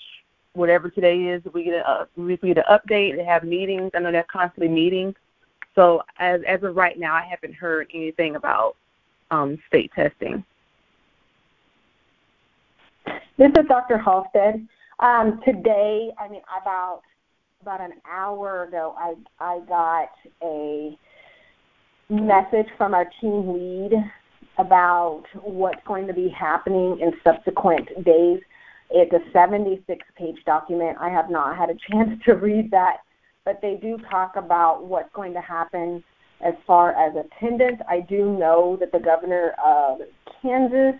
[0.53, 1.43] whatever today is.
[1.53, 3.15] We get a we get an update.
[3.15, 3.91] They have meetings.
[3.93, 5.15] I know they're constantly meeting.
[5.75, 8.75] So as as of right now, I haven't heard anything about
[9.31, 10.43] um, state testing.
[13.37, 13.97] This is Dr.
[13.97, 14.67] Halstead.
[14.99, 17.01] Um, today, I mean, about
[17.61, 20.09] about an hour ago, I I got
[20.41, 20.97] a
[22.09, 23.91] message from our team lead
[24.57, 28.39] about what's going to be happening in subsequent days.
[28.91, 30.97] It's a 76 page document.
[30.99, 32.97] I have not had a chance to read that,
[33.45, 36.03] but they do talk about what's going to happen
[36.43, 39.99] as far as attendance, I do know that the governor of
[40.41, 40.99] Kansas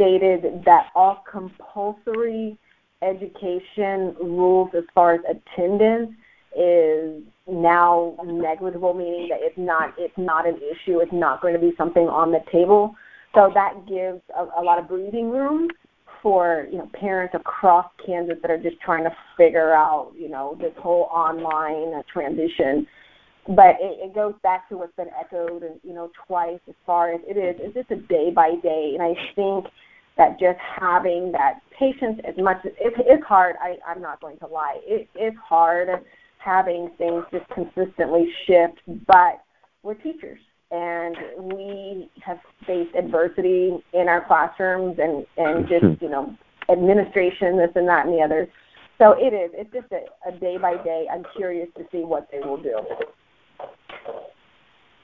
[0.00, 2.58] stated that all compulsory
[3.02, 6.10] education rules as far as attendance
[6.58, 11.00] is now negligible, meaning that it's not it's not an issue.
[11.00, 12.94] It's not going to be something on the table.
[13.34, 15.68] So that gives a, a lot of breathing room
[16.22, 20.56] for you know parents across Kansas that are just trying to figure out you know
[20.60, 22.86] this whole online transition.
[23.46, 27.20] But it, it goes back to what's been echoed you know twice as far as
[27.26, 27.56] it is.
[27.60, 29.66] It's just a day by day, and I think
[30.16, 33.56] that just having that patience as much as it, it's hard.
[33.60, 34.78] I, I'm not going to lie.
[34.84, 35.88] It, it's hard
[36.38, 39.42] having things just consistently shift, but
[39.82, 46.04] we're teachers and we have faced adversity in our classrooms and and just hmm.
[46.04, 46.34] you know
[46.70, 48.48] administration this and that and the other
[48.98, 52.28] so it is it's just a, a day by day i'm curious to see what
[52.30, 52.78] they will do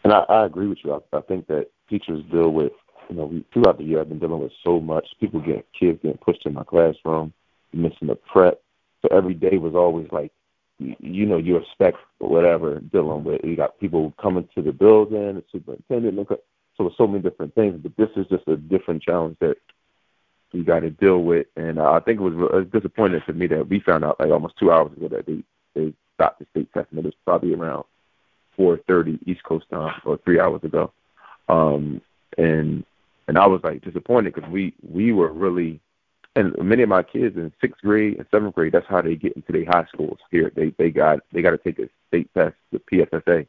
[0.05, 2.73] and i, I agree with you I, I think that teachers deal with
[3.09, 5.99] you know we, throughout the year i've been dealing with so much people get kids
[6.03, 7.33] getting pushed in my classroom
[7.73, 8.61] missing the prep
[9.03, 10.33] so every day was always like
[10.79, 13.43] you know you expect whatever dealing with.
[13.45, 16.29] You got people coming to the building, the superintendent,
[16.77, 17.81] so so many different things.
[17.83, 19.57] But this is just a different challenge that
[20.53, 21.47] you got to deal with.
[21.57, 24.21] And uh, I think it was, it was disappointing to me that we found out
[24.21, 25.43] like almost two hours ago that they
[25.75, 26.99] they stopped the state testing.
[26.99, 27.85] It was probably around
[28.59, 30.93] 4:30 East Coast time or three hours ago.
[31.49, 32.03] Um,
[32.37, 32.85] and
[33.29, 35.81] and I was like disappointed because we we were really
[36.37, 39.33] and many of my kids in sixth grade and seventh grade, that's how they get
[39.33, 40.53] into their high schools here.
[40.55, 43.47] They they got they got to take a state test, the PSSA,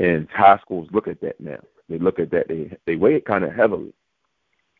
[0.00, 1.60] and high schools look at that now.
[1.88, 2.48] They look at that.
[2.48, 3.92] They they weigh it kind of heavily,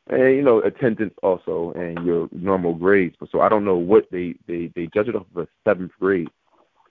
[0.09, 3.15] and you know attendance also and your normal grades.
[3.19, 5.93] But so I don't know what they they they judge it off of a seventh
[6.01, 6.29] grade.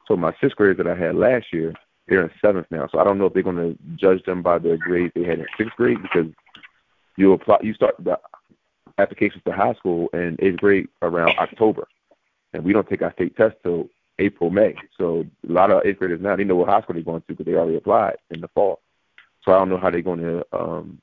[0.07, 1.73] So my sixth grade that I had last year,
[2.07, 2.87] they're in seventh now.
[2.91, 5.39] So I don't know if they're going to judge them by their grade they had
[5.39, 6.31] in sixth grade because
[7.19, 8.17] you apply you start the
[8.97, 11.87] applications to high school in eighth grade around October,
[12.53, 14.75] and we don't take our state test till April, May.
[14.97, 17.27] So a lot of eighth graders now they know what high school they're going to
[17.27, 18.79] because they already applied in the fall.
[19.43, 21.01] So I don't know how they're going to um,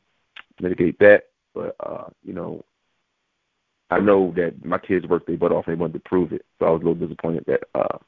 [0.60, 1.24] mitigate that,
[1.54, 2.64] but uh, you know,
[3.90, 6.44] I know that my kids worked their butt off and they wanted to prove it.
[6.58, 7.98] So I was a little disappointed that uh,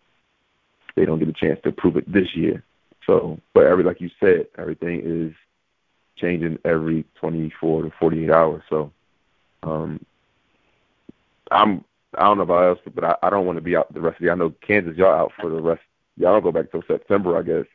[0.97, 2.65] they don't get a chance to prove it this year.
[3.07, 5.35] So, but every like you said, everything is
[6.21, 8.63] changing every 24 to 48 hours.
[8.69, 8.93] So
[9.63, 10.05] um,
[11.51, 11.85] I'm
[12.17, 14.19] I don't know about else, but I, I don't want to be out the rest
[14.19, 14.31] of the.
[14.31, 15.83] I know Kansas, y'all out for the rest.
[16.17, 17.67] Y'all don't go back till September, I guess.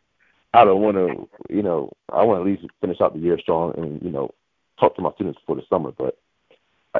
[0.53, 3.39] I don't want to, you know, I want to at least finish out the year
[3.39, 4.31] strong and you know
[4.79, 5.91] talk to my students for the summer.
[5.91, 6.17] But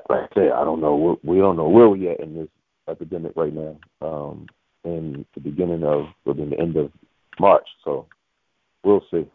[0.10, 1.20] like I said, I don't know.
[1.24, 2.48] We don't know where we're at in this
[2.88, 3.78] epidemic right now.
[4.02, 4.48] Um,
[4.84, 6.92] in the beginning of, or in the end of
[7.40, 8.06] March, so
[8.84, 9.26] we'll see.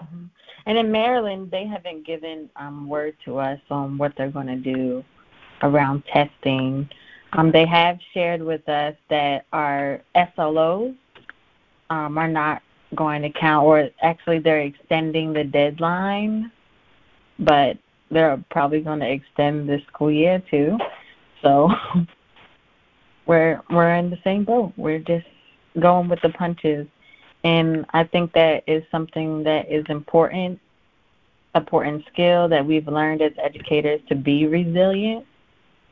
[0.00, 0.26] Mm-hmm.
[0.68, 4.56] And in Maryland, they haven't given um, word to us on what they're going to
[4.56, 5.02] do
[5.62, 6.86] around testing.
[7.32, 10.94] Um, they have shared with us that our SLOs
[11.88, 12.60] um, are not
[12.94, 16.52] going to count, or actually they're extending the deadline,
[17.38, 17.78] but
[18.10, 20.76] they're probably going to extend the school year too.
[21.40, 21.70] So
[23.26, 24.74] we're we're in the same boat.
[24.76, 25.26] We're just
[25.80, 26.86] going with the punches.
[27.44, 30.60] And I think that is something that is important,
[31.54, 35.26] important skill that we've learned as educators to be resilient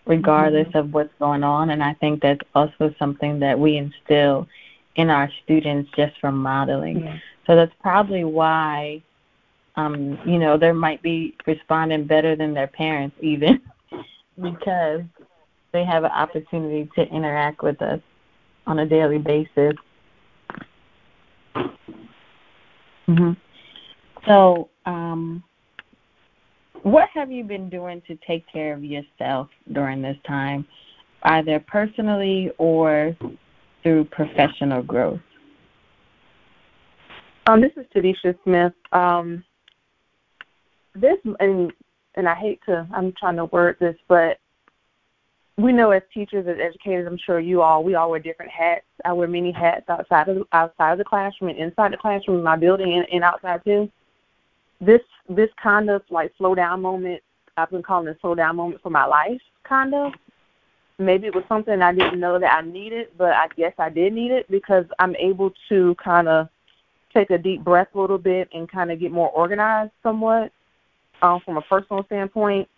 [0.06, 0.78] regardless mm-hmm.
[0.78, 1.70] of what's going on.
[1.70, 4.46] And I think that's also something that we instill
[4.94, 7.00] in our students just from modeling.
[7.00, 7.18] Yeah.
[7.46, 9.02] So that's probably why
[9.76, 13.61] um, you know, they might be responding better than their parents even
[14.42, 15.02] because
[15.72, 18.00] they have an opportunity to interact with us
[18.66, 19.74] on a daily basis
[23.08, 23.32] Mm-hmm.
[24.26, 25.42] So, um,
[26.82, 30.66] what have you been doing to take care of yourself during this time,
[31.24, 33.16] either personally or
[33.82, 35.20] through professional growth?
[37.46, 38.72] Um, this is Tadisha Smith.
[38.92, 39.44] Um,
[40.94, 41.72] this and
[42.16, 44.38] and I hate to I'm trying to word this, but
[45.58, 48.84] we know as teachers, as educators, I'm sure you all, we all wear different hats.
[49.04, 52.44] I wear many hats outside of outside of the classroom and inside the classroom, in
[52.44, 53.90] my building, and, and outside too.
[54.80, 57.22] This this kind of like slow down moment,
[57.57, 60.12] I've been calling it slow down moment for my life, kind of.
[60.98, 64.12] Maybe it was something I didn't know that I needed, but I guess I did
[64.14, 66.48] need it because I'm able to kind of
[67.12, 70.52] take a deep breath a little bit and kind of get more organized somewhat
[71.20, 72.68] um, from a personal standpoint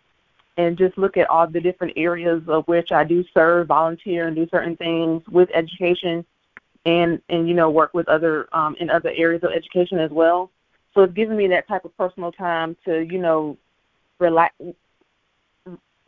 [0.58, 4.36] and just look at all the different areas of which I do serve, volunteer, and
[4.36, 6.24] do certain things with education,
[6.84, 10.50] and and you know work with other um, in other areas of education as well.
[10.94, 13.56] So it's given me that type of personal time to, you know,
[14.18, 14.54] relax,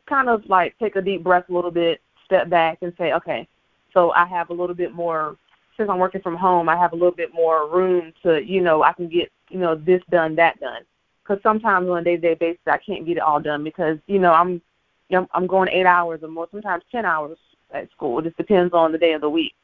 [0.07, 3.47] kind of like take a deep breath a little bit, step back, and say, okay,
[3.95, 5.37] so I have a little bit more.
[5.77, 8.83] Since I'm working from home, I have a little bit more room to, you know,
[8.83, 10.83] I can get, you know, this done, that done.
[11.31, 14.33] Because sometimes on a day-to-day basis, I can't get it all done because, you know,
[14.33, 14.61] I'm,
[15.09, 17.39] you know, I'm going eight hours or more, sometimes ten hours
[17.73, 18.19] at school.
[18.19, 19.55] It just depends on the day of the week,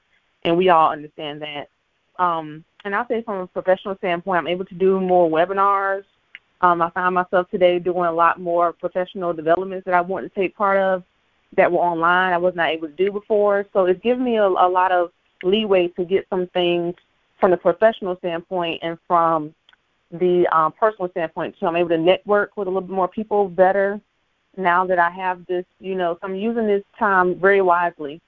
[0.44, 1.68] and we all understand that.
[2.22, 6.04] Um, and I'll say from a professional standpoint, I'm able to do more webinars.
[6.60, 10.40] Um, I find myself today doing a lot more professional developments that I want to
[10.40, 11.02] take part of
[11.56, 13.66] that were online I was not able to do before.
[13.72, 15.10] So it's given me a, a lot of
[15.42, 16.94] leeway to get some things
[17.40, 19.52] from the professional standpoint and from
[20.11, 21.57] the um, personal standpoint.
[21.59, 24.00] So I'm able to network with a little bit more people better
[24.57, 28.20] now that I have this, you know, so I'm using this time very wisely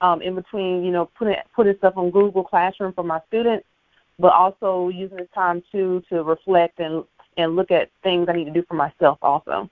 [0.00, 3.66] um, in between, you know, putting putting stuff on Google Classroom for my students,
[4.18, 7.04] but also using this time too to reflect and
[7.36, 9.70] and look at things I need to do for myself also.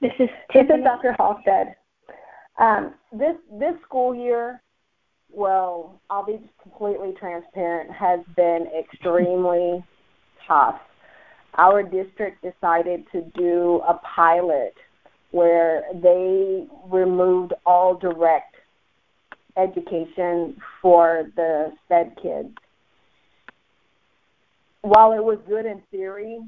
[0.00, 1.14] This is this is Dr.
[1.18, 1.76] Halstead.
[2.58, 4.60] Um, this this school year,
[5.34, 9.84] well, I'll be completely transparent, has been extremely
[10.46, 10.80] tough.
[11.56, 14.74] Our district decided to do a pilot
[15.30, 18.56] where they removed all direct
[19.56, 22.48] education for the SPED kids.
[24.82, 26.40] While it was good in theory,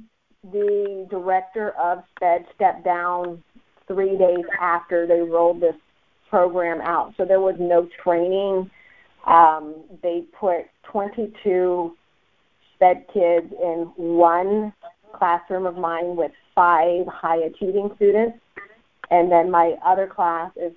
[0.53, 3.43] the director of SPED stepped down
[3.87, 5.77] three days after they rolled this
[6.31, 7.15] program out.
[7.17, 8.71] So there was no training.
[9.27, 11.97] Um, they put 22
[12.75, 14.73] SPED kids in one
[15.15, 18.39] classroom of mine with five high achieving students.
[19.11, 20.73] And then my other class is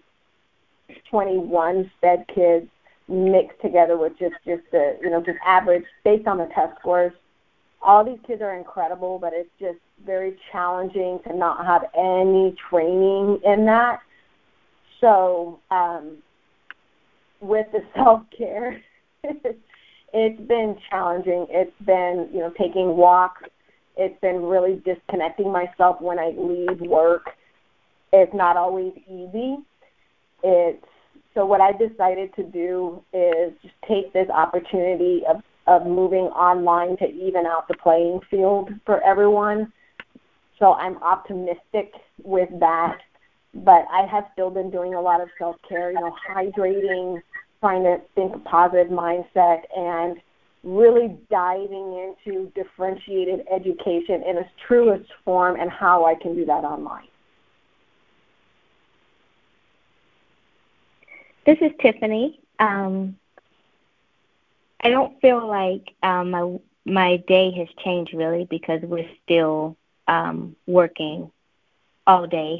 [1.10, 2.68] 21 SPED kids
[3.10, 7.14] mixed together with just just the you know just average based on the test scores.
[7.82, 13.40] All these kids are incredible, but it's just very challenging to not have any training
[13.46, 14.02] in that.
[15.00, 16.18] So um,
[17.40, 18.82] with the self care,
[19.24, 21.48] it's been challenging.
[21.50, 23.44] It's been you know taking walks.
[23.96, 27.32] It's been really disconnecting myself when I leave work.
[28.14, 29.58] It's not always easy
[30.44, 30.86] it's
[31.34, 36.96] so what I decided to do is just take this opportunity of of moving online
[36.98, 39.72] to even out the playing field for everyone.
[40.60, 41.92] So I'm optimistic
[42.24, 43.00] with that.
[43.54, 47.22] But I have still been doing a lot of self care, you know, hydrating,
[47.60, 50.18] trying to think a positive mindset and
[50.64, 56.64] really diving into differentiated education in its truest form and how I can do that
[56.64, 57.08] online.
[61.46, 62.42] This is Tiffany.
[62.60, 63.16] Um,
[64.82, 69.78] I don't feel like um, my my day has changed really because we're still
[70.08, 71.32] um, working
[72.06, 72.60] all day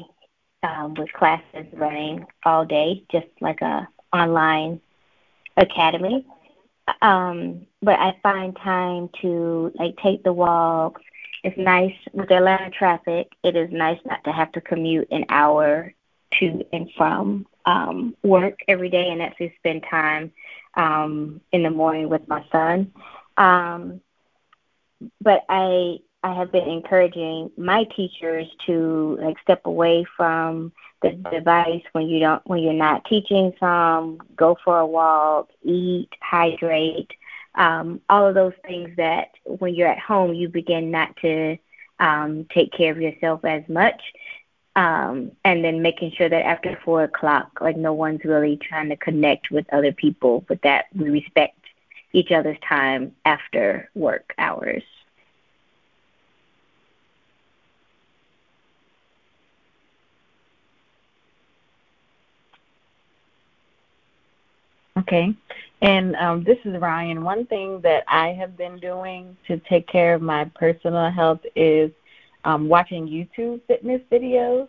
[0.62, 4.80] um, with classes running all day, just like a online
[5.58, 6.26] academy.
[7.02, 11.02] Um, but I find time to like take the walks.
[11.44, 13.28] It's nice with Atlanta traffic.
[13.44, 15.92] It is nice not to have to commute an hour
[16.40, 20.32] to and from um, work every day, and actually spend time
[20.74, 22.92] um, in the morning with my son.
[23.36, 24.00] Um,
[25.20, 31.82] but I I have been encouraging my teachers to like step away from the device
[31.92, 37.12] when you don't when you're not teaching some, go for a walk, eat, hydrate,
[37.54, 41.56] um, all of those things that when you're at home you begin not to
[42.00, 44.00] um, take care of yourself as much
[44.76, 48.96] um, and then making sure that after four o'clock, like no one's really trying to
[48.96, 51.58] connect with other people, but that we respect
[52.12, 54.84] each other's time after work hours.
[65.08, 65.34] Okay.
[65.80, 67.24] And um, this is Ryan.
[67.24, 71.90] One thing that I have been doing to take care of my personal health is
[72.44, 74.68] um, watching YouTube fitness videos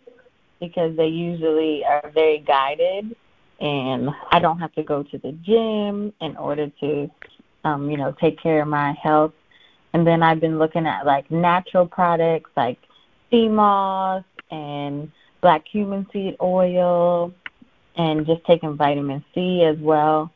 [0.58, 3.14] because they usually are very guided,
[3.60, 7.10] and I don't have to go to the gym in order to,
[7.64, 9.32] um, you know, take care of my health.
[9.92, 12.78] And then I've been looking at like natural products like
[13.30, 15.10] sea moss and
[15.42, 17.32] black cumin seed oil,
[17.96, 20.32] and just taking vitamin C as well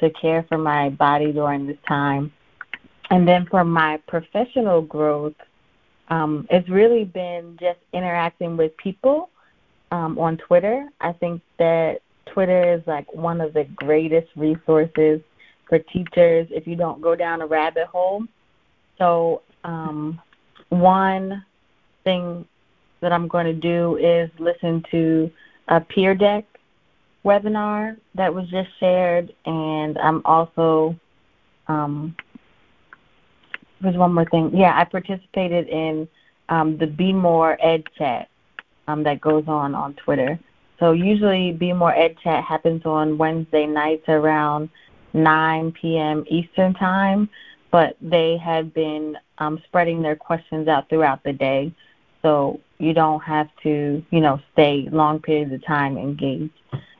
[0.00, 2.32] to care for my body during this time.
[3.10, 5.34] And then for my professional growth,
[6.08, 9.30] um, it's really been just interacting with people
[9.90, 10.88] um, on Twitter.
[11.00, 15.20] I think that Twitter is like one of the greatest resources
[15.68, 18.24] for teachers if you don't go down a rabbit hole.
[18.98, 20.20] So, um,
[20.70, 21.44] one
[22.04, 22.46] thing
[23.00, 25.30] that I'm going to do is listen to
[25.68, 26.44] a Pear Deck
[27.24, 30.96] webinar that was just shared, and I'm also
[31.66, 32.16] um,
[33.80, 34.50] there's one more thing.
[34.54, 36.08] Yeah, I participated in
[36.48, 38.28] um, the Be More Ed Chat
[38.88, 40.38] um, that goes on on Twitter.
[40.80, 44.70] So usually Be More Ed Chat happens on Wednesday nights around
[45.12, 46.24] 9 p.m.
[46.28, 47.28] Eastern Time,
[47.70, 51.72] but they have been um, spreading their questions out throughout the day.
[52.22, 56.52] So you don't have to, you know, stay long periods of time engaged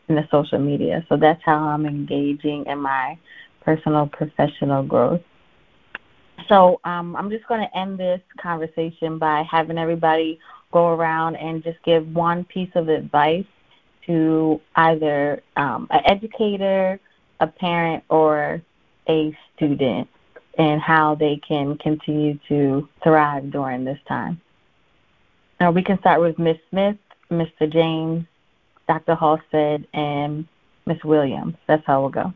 [0.08, 1.04] in the social media.
[1.08, 3.18] So that's how I'm engaging in my
[3.62, 5.20] personal professional growth.
[6.48, 10.38] So um, I'm just going to end this conversation by having everybody
[10.72, 13.44] go around and just give one piece of advice
[14.06, 16.98] to either um, an educator,
[17.40, 18.62] a parent, or
[19.08, 20.08] a student
[20.58, 24.40] and how they can continue to thrive during this time.
[25.60, 26.56] Now we can start with Ms.
[26.70, 26.96] Smith,
[27.30, 27.72] Mr.
[27.72, 28.24] James,
[28.88, 29.14] Dr.
[29.14, 30.46] Halstead, and
[30.86, 31.04] Ms.
[31.04, 31.54] Williams.
[31.68, 32.32] That's how we'll go.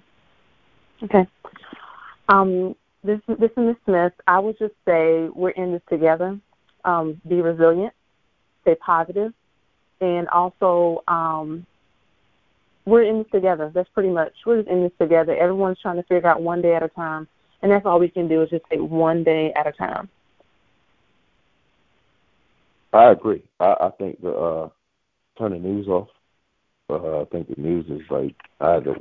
[1.03, 1.27] Okay.
[2.29, 3.77] Um, this, this is Ms.
[3.85, 4.13] Smith.
[4.27, 6.39] I would just say we're in this together.
[6.85, 7.93] Um, be resilient,
[8.63, 9.33] stay positive,
[10.01, 11.65] and also um,
[12.87, 13.71] we're in this together.
[13.73, 15.37] That's pretty much we're just in this together.
[15.37, 17.29] Everyone's trying to figure out one day at a time,
[17.63, 20.09] and that's all we can do is just take one day at a time.
[22.93, 23.43] I agree.
[23.61, 24.69] I, I think the uh,
[25.39, 26.09] turn the news off.
[26.91, 28.95] Uh, I think the news is like I had to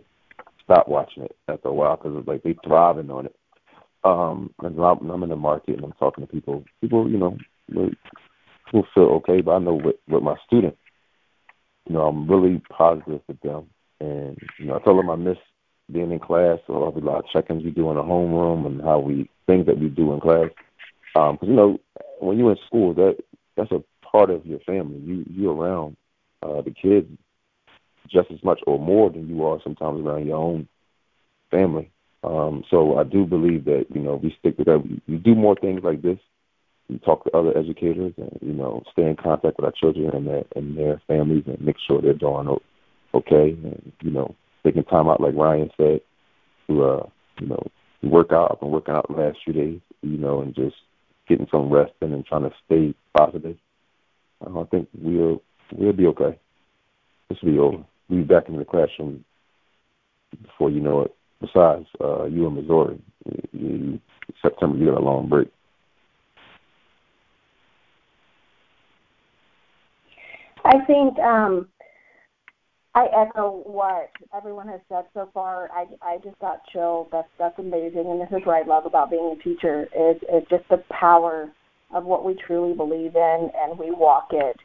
[0.63, 3.35] stop watching it after a while because it's like they thriving on it.
[4.03, 6.63] Um, and I'm, I'm in the market and I'm talking to people.
[6.79, 10.77] People, you know, people feel okay, but I know with with my students,
[11.87, 13.67] you know, I'm really positive with them.
[13.99, 15.37] And you know, I told them I miss
[15.91, 18.99] being in class, I'll a lot of check-ins we do in the homeroom and how
[18.99, 20.49] we things that we do in class.
[21.13, 21.77] Because um, you know,
[22.19, 23.17] when you're in school, that
[23.57, 24.99] that's a part of your family.
[24.99, 25.97] You you around
[26.41, 27.07] uh, the kids
[28.09, 30.67] just as much or more than you are sometimes around your own
[31.49, 31.91] family.
[32.23, 34.79] Um, so I do believe that you know we stick with that.
[34.79, 36.19] We, we do more things like this.
[36.89, 40.27] We talk to other educators and you know stay in contact with our children and
[40.27, 42.57] their and their families and make sure they're doing
[43.13, 43.51] okay.
[43.63, 46.01] And you know taking time out like Ryan said
[46.67, 47.05] to uh,
[47.39, 47.63] you know
[48.03, 48.51] work out.
[48.51, 49.79] I've been working out the last few days.
[50.01, 50.75] You know and just
[51.27, 53.57] getting some rest and trying to stay positive.
[54.45, 55.41] I think we'll
[55.71, 56.37] we'll be okay.
[57.29, 57.83] This will be over.
[58.11, 59.23] Be back in the classroom
[60.41, 61.15] before you know it.
[61.39, 63.01] Besides, uh, you in Missouri,
[63.53, 64.01] you,
[64.41, 65.47] September you got a long break.
[70.65, 71.69] I think um,
[72.95, 75.69] I echo what everyone has said so far.
[75.71, 77.07] I I just got chilled.
[77.13, 79.83] That's that's amazing, and this is what I love about being a teacher.
[79.83, 81.49] Is it's just the power
[81.93, 84.57] of what we truly believe in, and we walk it.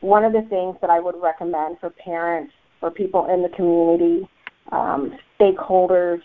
[0.00, 2.52] One of the things that I would recommend for parents,
[2.86, 4.28] for people in the community,
[4.70, 6.20] um, stakeholders,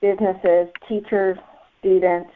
[0.00, 1.36] businesses, teachers,
[1.80, 2.30] students,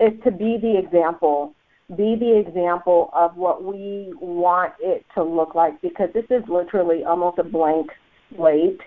[0.00, 1.54] is to be the example.
[1.96, 7.04] Be the example of what we want it to look like because this is literally
[7.04, 7.90] almost a blank
[8.34, 8.80] slate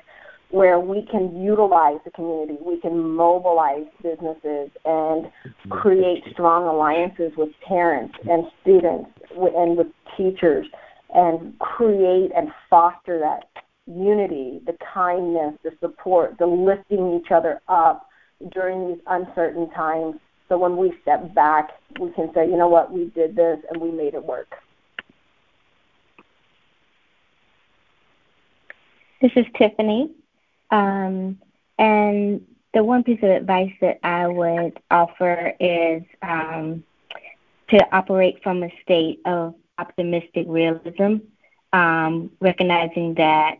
[0.49, 5.31] where we can utilize the community, we can mobilize businesses and
[5.69, 9.87] create strong alliances with parents and students and with
[10.17, 10.67] teachers
[11.13, 13.47] and create and foster that
[13.85, 18.07] unity, the kindness, the support, the lifting each other up
[18.51, 20.15] during these uncertain times.
[20.49, 21.69] So when we step back,
[21.99, 24.55] we can say, you know what, we did this and we made it work.
[29.21, 30.11] This is Tiffany.
[30.69, 31.39] Um,
[31.79, 36.83] and the one piece of advice that I would offer is um,
[37.69, 41.17] to operate from a state of optimistic realism,
[41.71, 43.59] um, recognizing that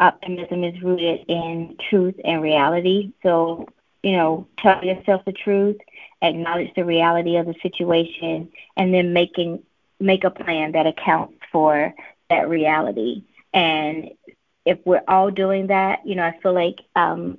[0.00, 3.12] optimism is rooted in truth and reality.
[3.22, 3.68] So,
[4.02, 5.78] you know, tell yourself the truth,
[6.22, 9.62] acknowledge the reality of the situation, and then making
[9.98, 11.94] make a plan that accounts for
[12.28, 13.22] that reality.
[13.54, 14.10] And
[14.66, 17.38] if we're all doing that, you know, I feel like um,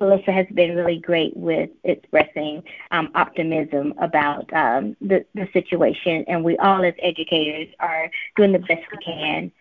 [0.00, 6.42] Melissa has been really great with expressing um, optimism about um, the, the situation, and
[6.42, 9.52] we all as educators are doing the best we can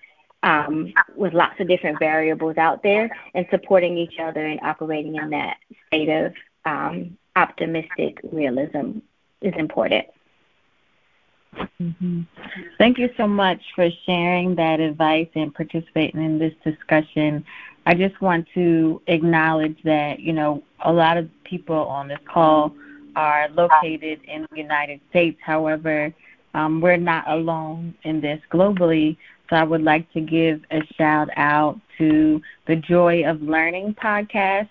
[0.44, 5.30] um, with lots of different variables out there and supporting each other and operating in
[5.30, 6.34] that state of
[6.66, 9.00] um, optimistic realism
[9.42, 10.06] is important.
[11.82, 12.22] Mm-hmm.
[12.78, 17.44] Thank you so much for sharing that advice and participating in this discussion.
[17.86, 22.74] I just want to acknowledge that, you know, a lot of people on this call
[23.16, 25.40] are located in the United States.
[25.44, 26.14] However,
[26.54, 29.18] um, we're not alone in this globally.
[29.52, 34.70] So I would like to give a shout out to the Joy of Learning podcast.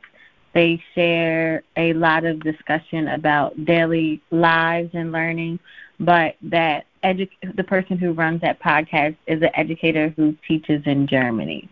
[0.54, 5.58] They share a lot of discussion about daily lives and learning,
[6.00, 11.06] but that edu- the person who runs that podcast is an educator who teaches in
[11.06, 11.68] Germany.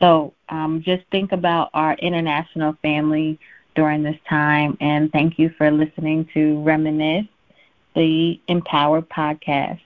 [0.00, 3.38] So um, just think about our international family
[3.76, 7.28] during this time, and thank you for listening to Reminisce,
[7.94, 9.78] the Empower podcast.